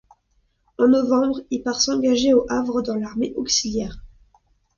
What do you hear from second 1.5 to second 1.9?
il part